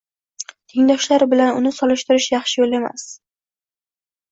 [0.71, 3.07] tengdoshlari bilan uni solishtirish yaxshi yo‘l emas.